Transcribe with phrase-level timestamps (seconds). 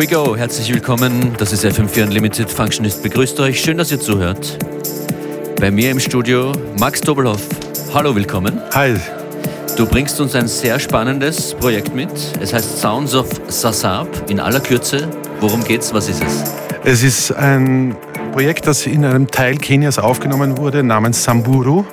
[0.00, 0.34] We go.
[0.34, 1.34] Herzlich willkommen.
[1.36, 2.50] Das ist FM4 Unlimited.
[2.50, 3.60] Functionist begrüßt euch.
[3.60, 4.56] Schön, dass ihr zuhört.
[5.60, 7.46] Bei mir im Studio Max Dobelhoff.
[7.92, 8.62] Hallo, willkommen.
[8.72, 8.94] Hi.
[9.76, 12.08] Du bringst uns ein sehr spannendes Projekt mit.
[12.40, 14.08] Es heißt Sounds of Sasab.
[14.30, 15.06] In aller Kürze,
[15.38, 15.92] worum geht's?
[15.92, 16.44] Was ist es?
[16.82, 17.94] Es ist ein
[18.32, 21.84] Projekt, das in einem Teil Kenias aufgenommen wurde, namens Samburu.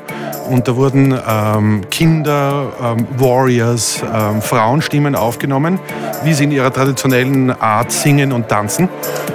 [0.49, 5.79] Und da wurden ähm, Kinder, ähm, Warriors, ähm, Frauenstimmen aufgenommen,
[6.23, 8.89] wie sie in ihrer traditionellen Art singen und tanzen.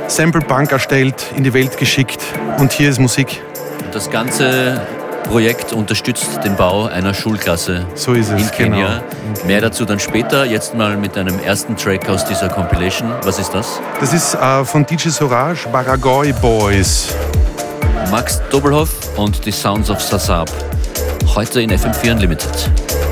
[0.08, 2.22] Sample Punk erstellt, in die Welt geschickt
[2.58, 3.42] und hier ist Musik.
[3.92, 4.80] Das ganze
[5.24, 9.02] Projekt unterstützt den Bau einer Schulklasse so ist es, in Kenia.
[9.34, 9.46] Genau.
[9.46, 10.44] Mehr dazu dann später.
[10.44, 13.10] Jetzt mal mit einem ersten Track aus dieser Compilation.
[13.22, 13.80] Was ist das?
[14.00, 17.14] Das ist äh, von DJ Sorage, Baragoi Boys.
[18.10, 20.50] Max Doppelhoff und die Sounds of Sasab.
[21.34, 23.11] Heute in FM4 Unlimited.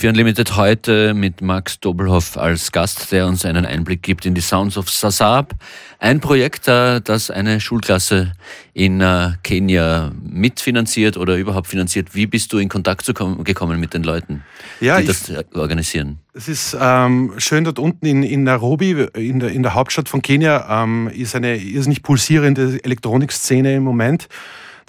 [0.00, 4.40] FM4 Unlimited heute mit Max Dobelhoff als Gast, der uns einen Einblick gibt in die
[4.40, 5.54] Sounds of Sasab.
[5.98, 8.32] Ein Projekt, äh, das eine Schulklasse
[8.72, 12.14] in äh, Kenia mitfinanziert oder überhaupt finanziert.
[12.14, 14.42] Wie bist du in Kontakt gekommen mit den Leuten,
[14.80, 16.18] ja, die das organisieren?
[16.32, 20.22] Es ist ähm, schön dort unten in, in Nairobi, in der, in der Hauptstadt von
[20.22, 24.28] Kenia, ähm, ist eine irrsinnig pulsierende Elektronikszene im Moment.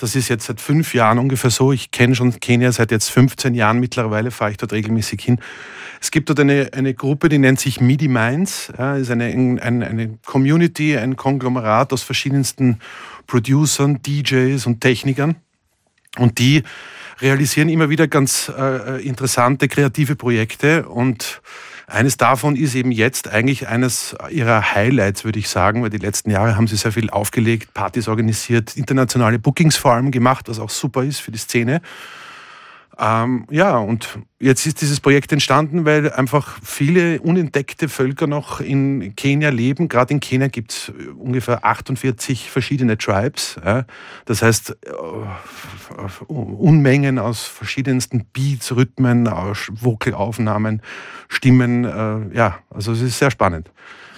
[0.01, 1.71] Das ist jetzt seit fünf Jahren ungefähr so.
[1.71, 5.39] Ich kenne schon Kenia seit jetzt 15 Jahren mittlerweile, fahre ich dort regelmäßig hin.
[6.01, 8.74] Es gibt dort eine, eine Gruppe, die nennt sich MIDI Minds.
[8.75, 12.80] Ja, ist eine, eine, eine Community, ein Konglomerat aus verschiedensten
[13.27, 15.36] Producern, DJs und Technikern.
[16.18, 16.63] Und die
[17.21, 21.44] realisieren immer wieder ganz äh, interessante kreative Projekte und
[21.91, 26.31] eines davon ist eben jetzt eigentlich eines ihrer Highlights, würde ich sagen, weil die letzten
[26.31, 30.69] Jahre haben sie sehr viel aufgelegt, Partys organisiert, internationale Bookings vor allem gemacht, was auch
[30.69, 31.81] super ist für die Szene.
[32.97, 39.15] Ähm, ja, und jetzt ist dieses Projekt entstanden, weil einfach viele unentdeckte Völker noch in
[39.15, 39.88] Kenia leben.
[39.88, 43.55] Gerade in Kenia gibt es ungefähr 48 verschiedene Tribes.
[43.63, 43.85] Ja.
[44.25, 44.91] Das heißt, äh,
[46.27, 50.81] Unmengen aus verschiedensten Beats, Rhythmen, Vocalaufnahmen,
[51.27, 51.85] Stimmen.
[51.85, 53.71] Äh, ja, also es ist sehr spannend.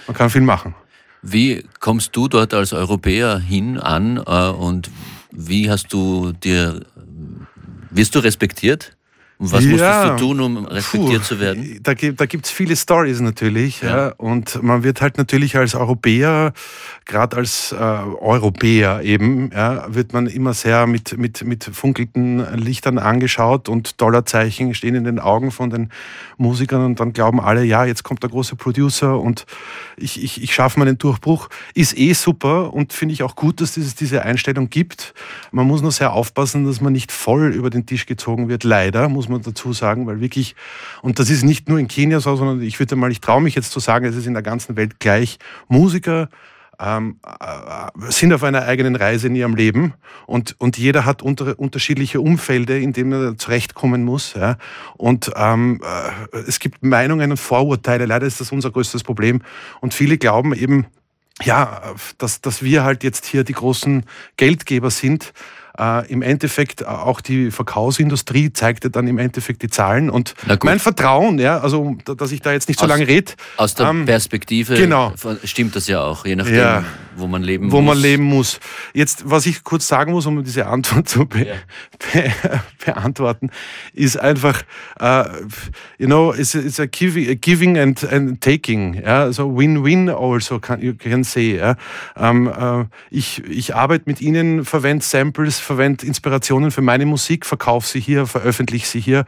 [0.06, 0.74] Man kann viel machen.
[1.22, 4.90] Wie kommst du dort als Europäer hin an äh, und
[5.30, 6.84] wie hast du dir
[7.94, 8.96] wirst du respektiert?
[9.44, 11.78] Und was ja, musstest du tun, um respektiert puh, zu werden?
[11.82, 13.82] Da, da gibt es viele Stories natürlich.
[13.82, 13.88] Ja.
[13.88, 14.14] ja.
[14.16, 16.54] Und man wird halt natürlich als Europäer,
[17.04, 22.98] gerade als äh, Europäer eben, ja, wird man immer sehr mit, mit, mit funkelnden Lichtern
[22.98, 25.90] angeschaut und Dollarzeichen stehen in den Augen von den
[26.38, 29.44] Musikern und dann glauben alle, ja, jetzt kommt der große Producer und
[29.98, 31.50] ich, ich, ich schaffe meinen Durchbruch.
[31.74, 35.12] Ist eh super und finde ich auch gut, dass es diese Einstellung gibt.
[35.52, 39.10] Man muss nur sehr aufpassen, dass man nicht voll über den Tisch gezogen wird, leider,
[39.10, 40.54] muss man dazu sagen, weil wirklich,
[41.02, 43.54] und das ist nicht nur in Kenia so, sondern ich würde mal, ich traue mich
[43.54, 45.38] jetzt zu sagen, es ist in der ganzen Welt gleich.
[45.68, 46.28] Musiker
[46.80, 49.94] ähm, äh, sind auf einer eigenen Reise in ihrem Leben
[50.26, 54.34] und, und jeder hat unter, unterschiedliche Umfelder, in denen er zurechtkommen muss.
[54.34, 54.56] Ja.
[54.96, 55.80] Und ähm,
[56.32, 59.42] äh, es gibt Meinungen und Vorurteile, leider ist das unser größtes Problem.
[59.80, 60.86] Und viele glauben eben,
[61.42, 61.82] ja,
[62.18, 64.04] dass, dass wir halt jetzt hier die großen
[64.36, 65.32] Geldgeber sind
[65.78, 70.78] äh, im Endeffekt äh, auch die Verkaufsindustrie zeigte dann im Endeffekt die Zahlen und mein
[70.78, 73.32] Vertrauen, ja, also dass ich da jetzt nicht so aus, lange rede.
[73.56, 75.12] Aus der ähm, Perspektive genau.
[75.44, 76.84] stimmt das ja auch, je nachdem, ja,
[77.16, 77.82] wo man leben wo muss.
[77.82, 78.60] Wo man leben muss.
[78.92, 81.54] Jetzt, was ich kurz sagen muss, um diese Antwort zu be ja.
[82.12, 83.50] be beantworten,
[83.92, 84.62] ist einfach,
[85.00, 85.24] uh,
[85.98, 90.94] you know, it's, it's a giving and, and taking, ja, so win-win also can, you
[90.94, 91.56] can say.
[91.56, 91.76] Ja.
[92.16, 97.86] Um, uh, ich, ich arbeite mit Ihnen, verwende Samples, verwende Inspirationen für meine Musik, verkaufe
[97.86, 99.24] sie hier, veröffentliche sie hier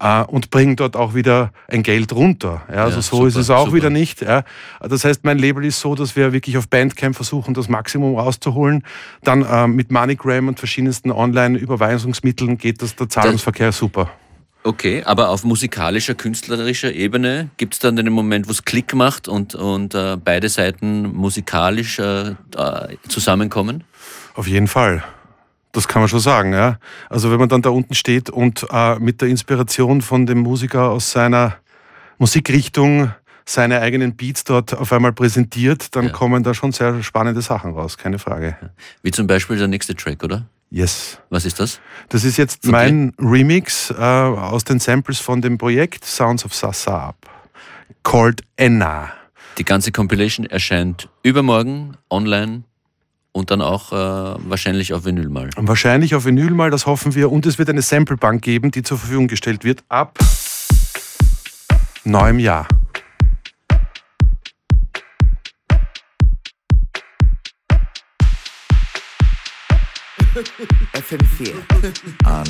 [0.00, 2.62] äh, und bringe dort auch wieder ein Geld runter.
[2.68, 3.76] Ja, also ja, so super, ist es auch super.
[3.76, 4.22] wieder nicht.
[4.22, 4.44] Ja.
[4.80, 8.84] Das heißt, mein Label ist so, dass wir wirklich auf Bandcamp versuchen, das Maximum rauszuholen.
[9.22, 14.10] Dann äh, mit MoneyGram und verschiedensten Online-Überweisungsmitteln geht das der Zahlungsverkehr das super.
[14.64, 19.26] Okay, aber auf musikalischer, künstlerischer Ebene gibt es dann den Moment, wo es Klick macht
[19.26, 22.34] und, und äh, beide Seiten musikalisch äh,
[23.08, 23.82] zusammenkommen?
[24.34, 25.02] Auf jeden Fall.
[25.72, 26.78] Das kann man schon sagen, ja.
[27.08, 30.90] Also wenn man dann da unten steht und äh, mit der Inspiration von dem Musiker
[30.90, 31.56] aus seiner
[32.18, 33.12] Musikrichtung
[33.44, 36.10] seine eigenen Beats dort auf einmal präsentiert, dann ja.
[36.12, 38.56] kommen da schon sehr spannende Sachen raus, keine Frage.
[39.02, 40.46] Wie zum Beispiel der nächste Track, oder?
[40.70, 41.18] Yes.
[41.28, 41.80] Was ist das?
[42.08, 42.72] Das ist jetzt okay.
[42.72, 47.16] mein Remix äh, aus den Samples von dem Projekt Sounds of Sassab,
[48.02, 49.12] called Enna.
[49.58, 52.62] Die ganze Compilation erscheint übermorgen online
[53.32, 55.50] und dann auch äh, wahrscheinlich auf Vinyl mal.
[55.56, 57.32] Wahrscheinlich auf Vinyl mal, das hoffen wir.
[57.32, 60.18] Und es wird eine Samplebank geben, die zur Verfügung gestellt wird ab
[62.04, 62.68] neuem Jahr.
[70.94, 71.52] FM4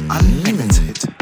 [0.08, 1.21] Unlimited.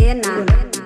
[0.00, 0.32] Ena.
[0.40, 0.79] Ena.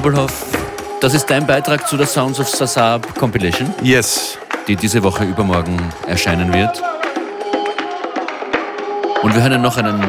[0.00, 0.46] Doppelhoff,
[1.02, 3.68] das ist dein Beitrag zu der Sounds of Sasab Compilation?
[3.82, 4.38] Yes.
[4.66, 5.76] Die diese Woche übermorgen
[6.06, 6.82] erscheinen wird.
[9.22, 10.02] Und wir hören noch einen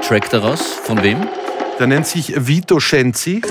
[0.00, 0.62] Track daraus.
[0.62, 1.28] Von wem?
[1.78, 3.42] Der nennt sich Vito Scenzi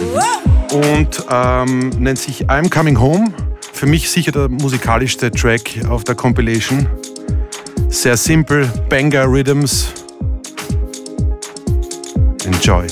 [0.71, 3.31] und ähm, nennt sich I'm Coming Home.
[3.71, 6.87] Für mich sicher der musikalischste Track auf der Compilation.
[7.89, 9.93] Sehr simpel, Banger Rhythms.
[12.45, 12.87] Enjoy.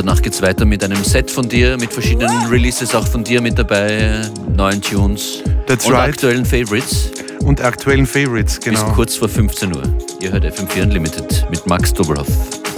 [0.00, 3.42] Danach geht es weiter mit einem Set von dir, mit verschiedenen Releases auch von dir
[3.42, 6.08] mit dabei, neuen Tunes That's und right.
[6.08, 7.10] aktuellen Favorites.
[7.40, 8.82] Und aktuellen Favorites, genau.
[8.86, 9.82] Bis kurz vor 15 Uhr.
[10.22, 12.26] Ihr hört FM4 Unlimited mit Max Doberhoff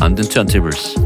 [0.01, 0.97] an den Turntables.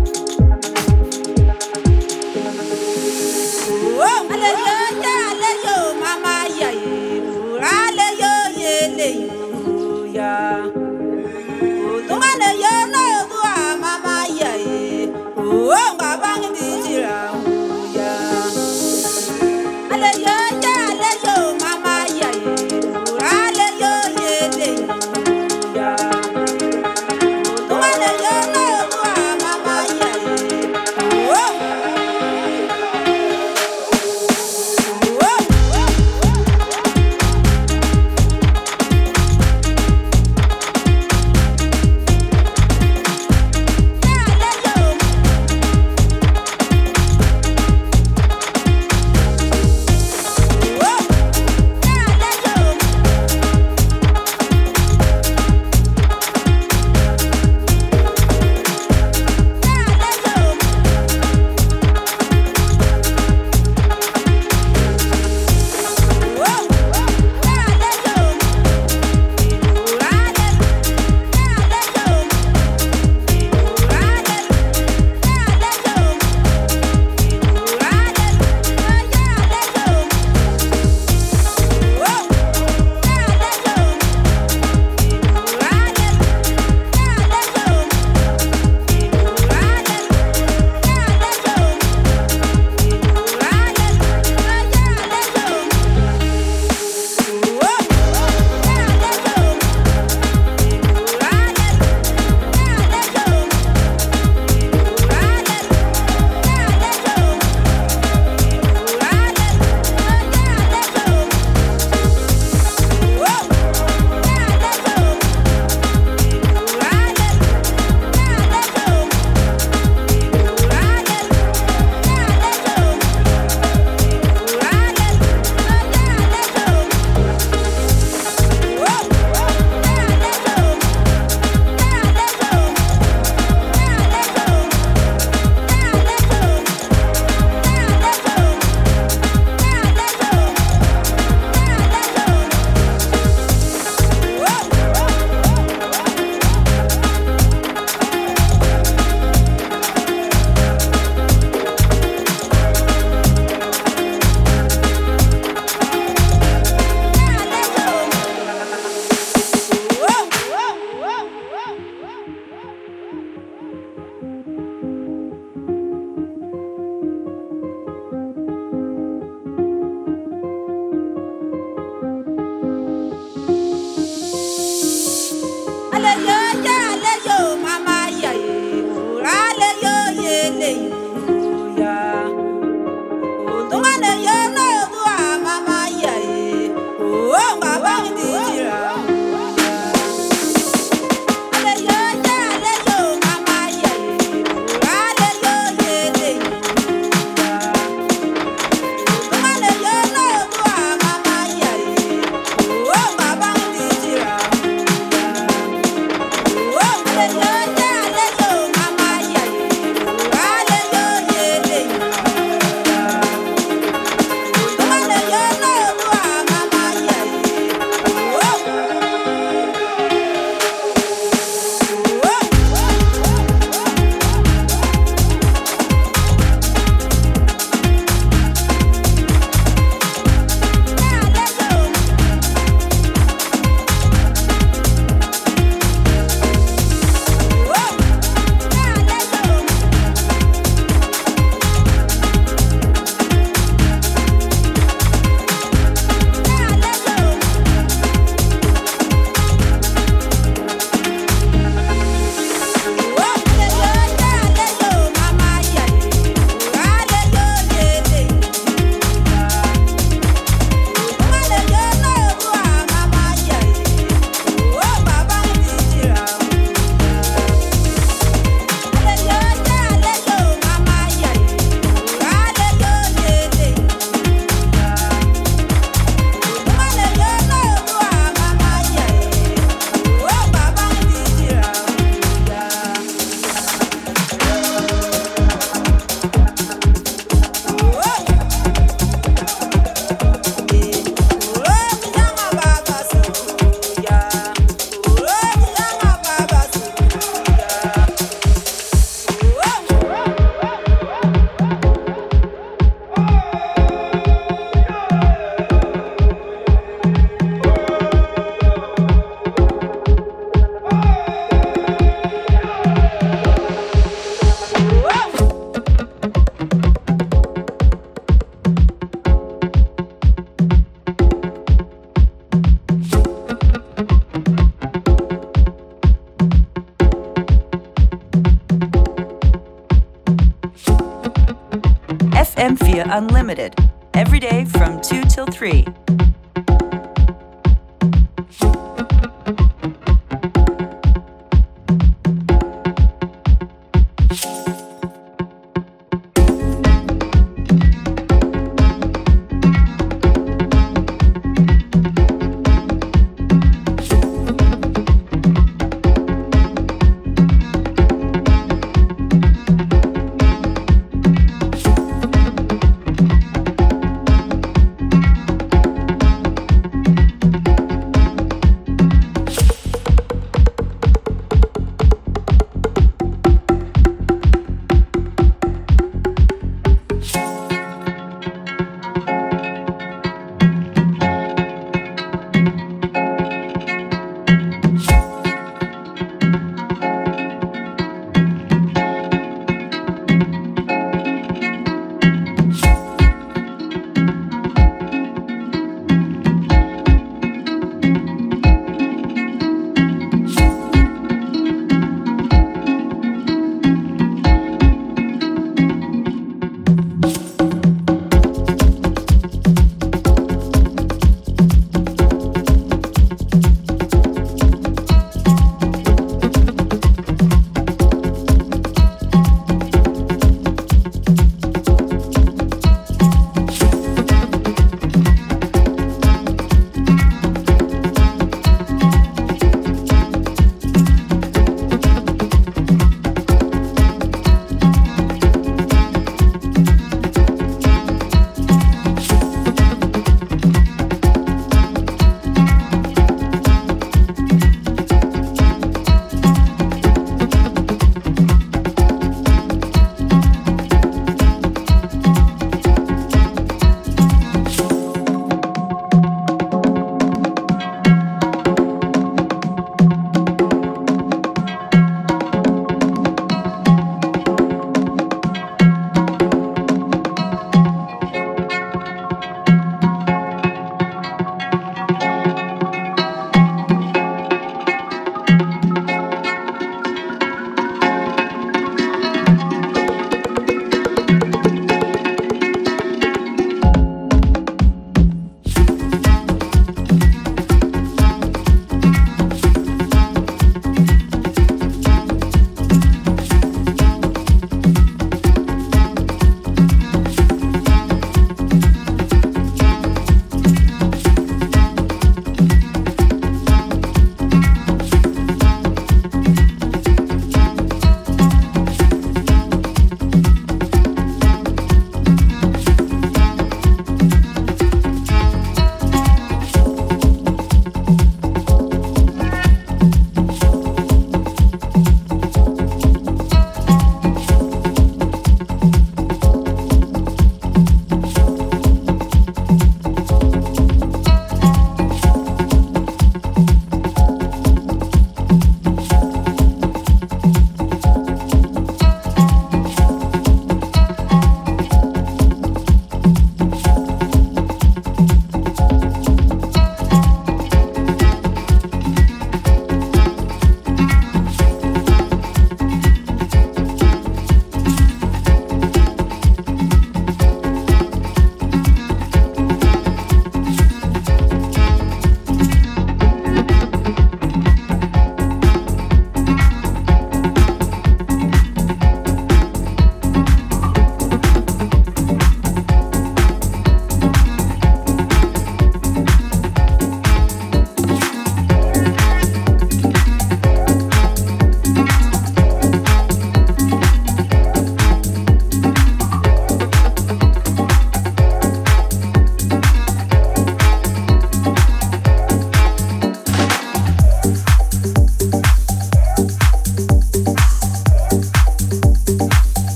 [333.46, 333.76] FM4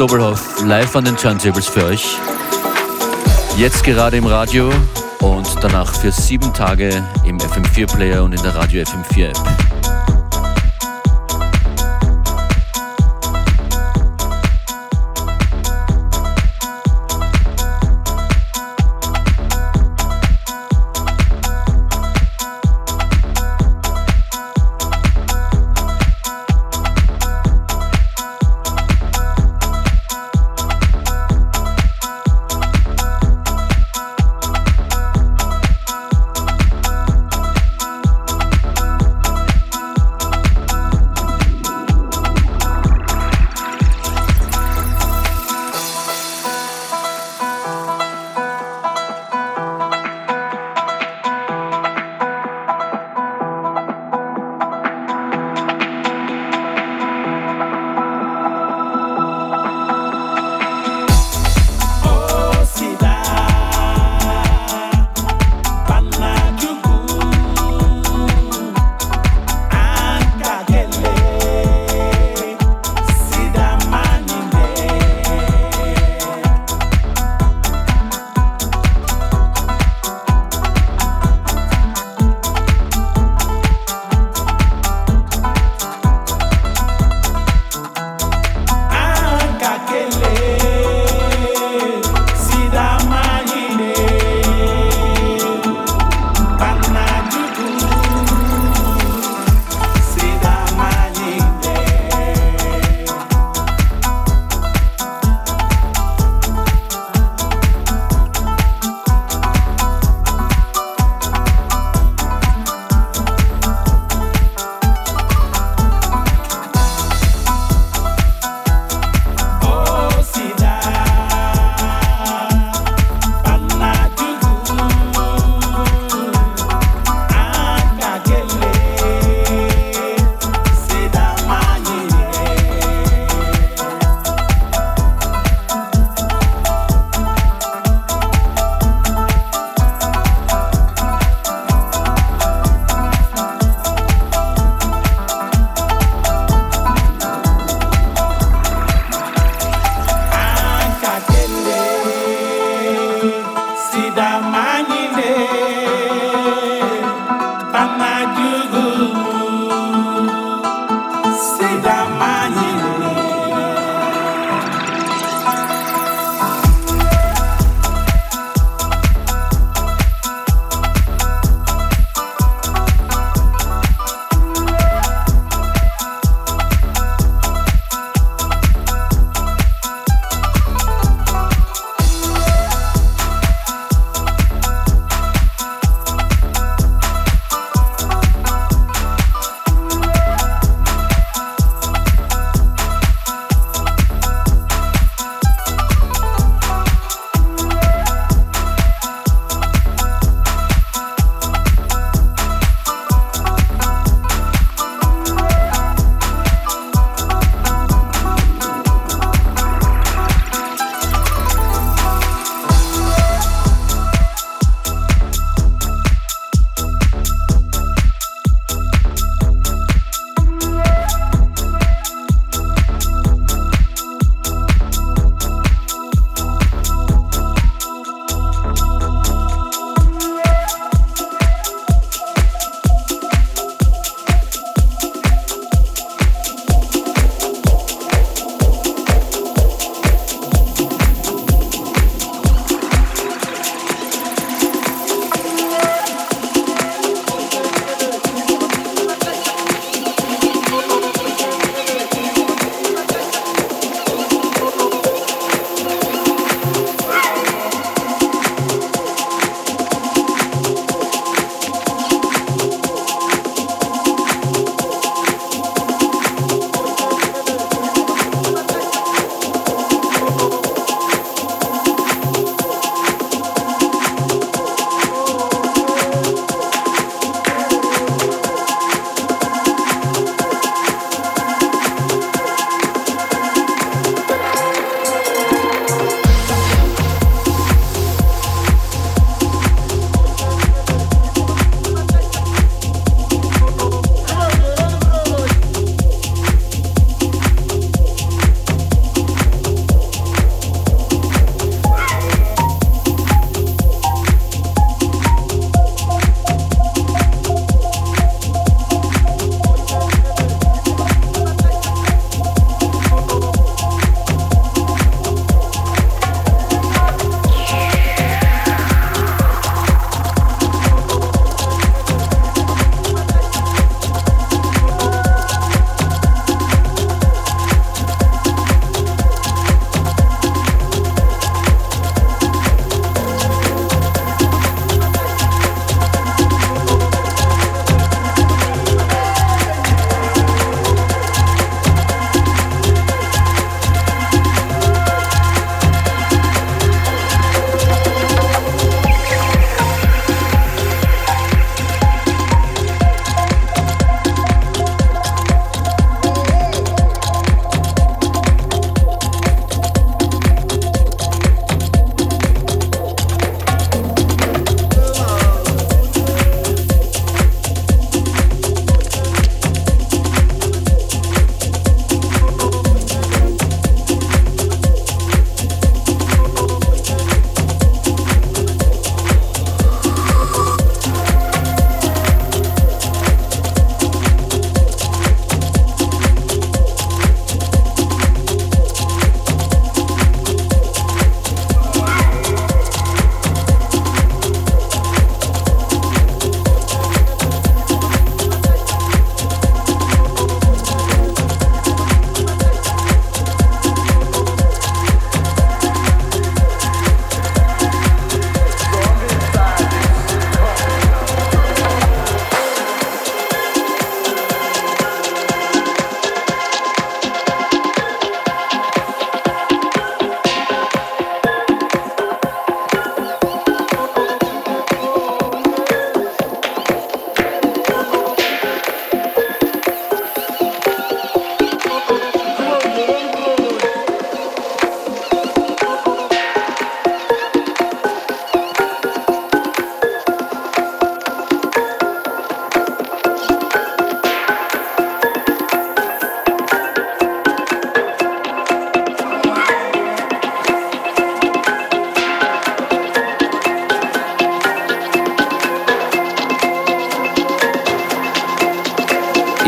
[0.00, 2.16] Doppelhoff live an den Turntables für euch.
[3.58, 4.72] Jetzt gerade im Radio
[5.20, 9.69] und danach für sieben Tage im FM4-Player und in der Radio FM4-App.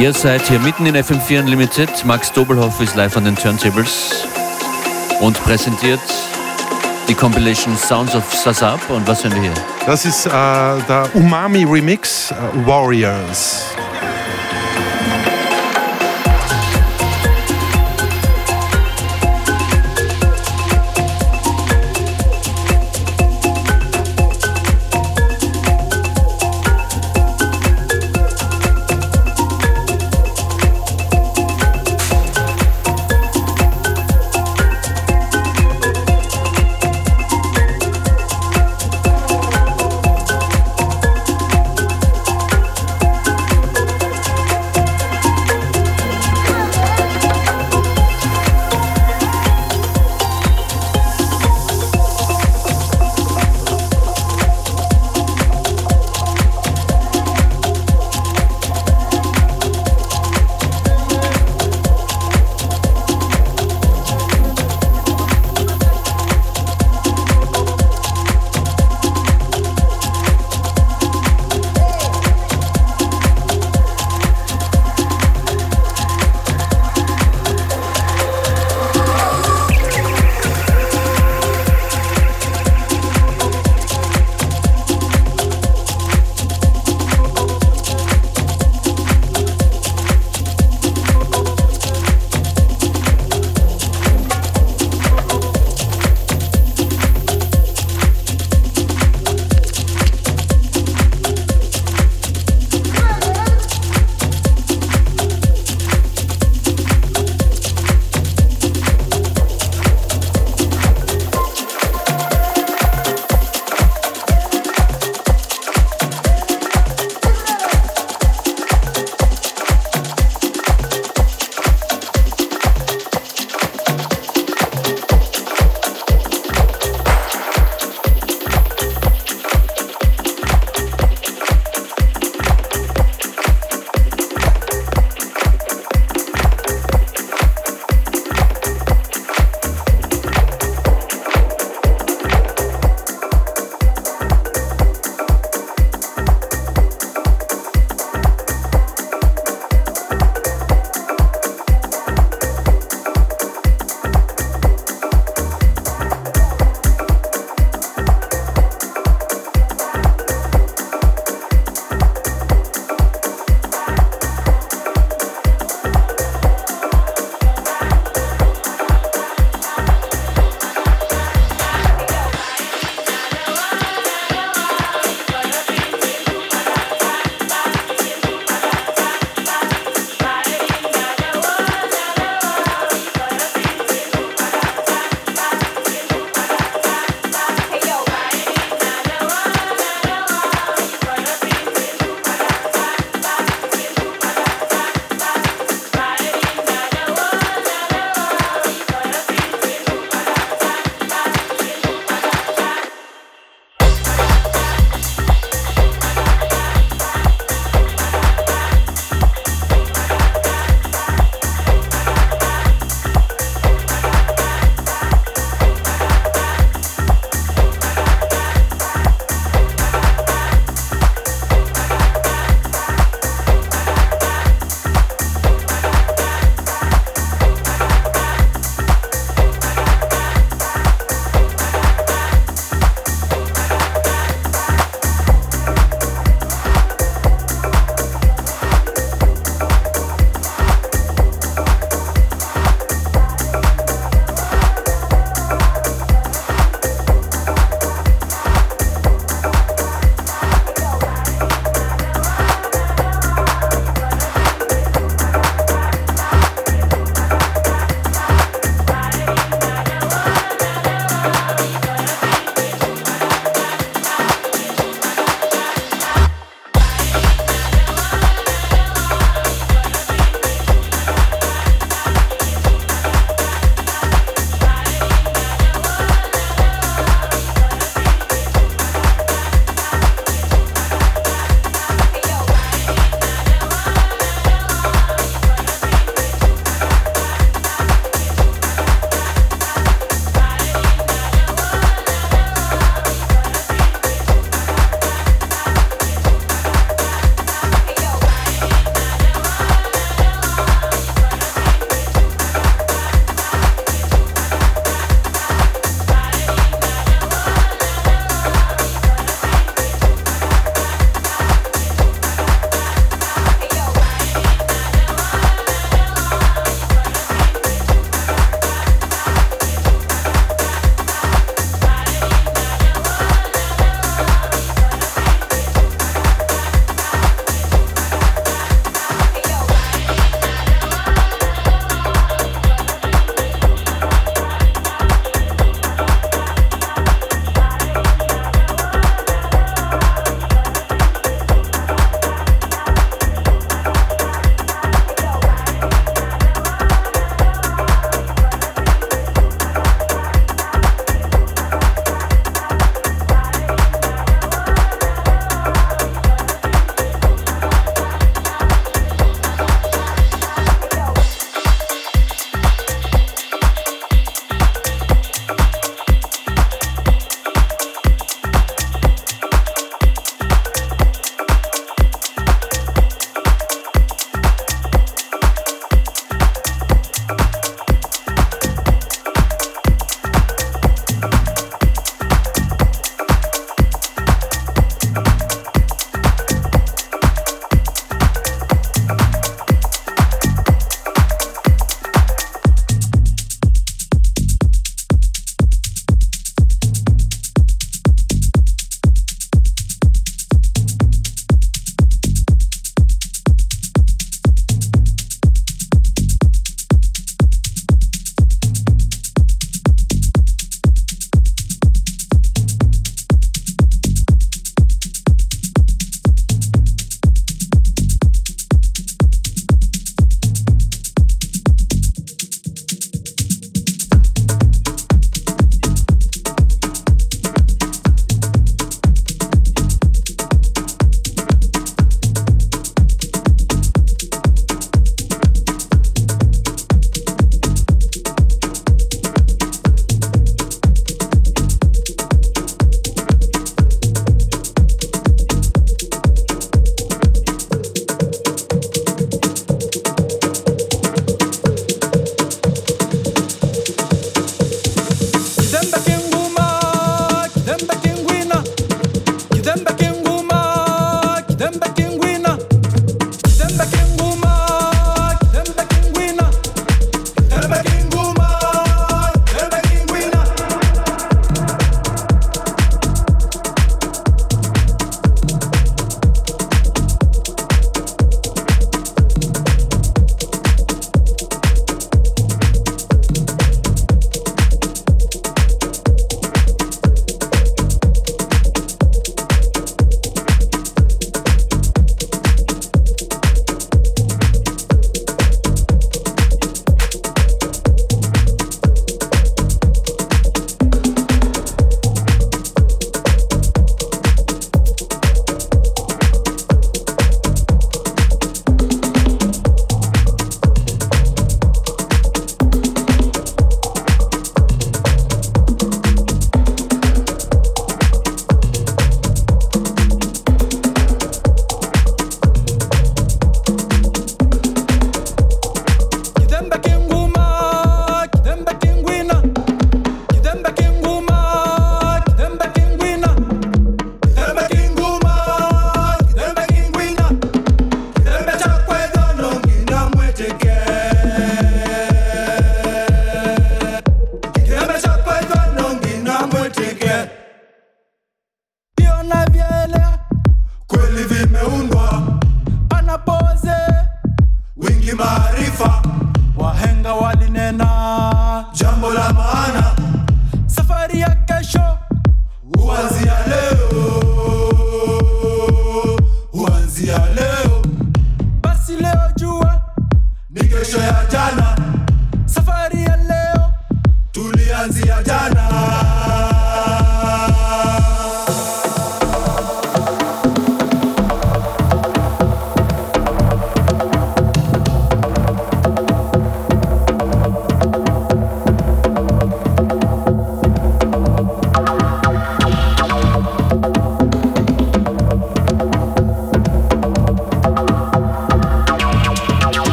[0.00, 2.06] Ihr seid hier mitten in FM4 Unlimited.
[2.06, 4.24] Max Dobelhoff ist live an den Turntables
[5.20, 6.00] und präsentiert
[7.06, 8.80] die Compilation Sounds of Sasab.
[8.88, 9.54] Und was hören wir hier?
[9.84, 12.34] Das ist äh, der Umami Remix äh,
[12.66, 13.69] Warriors.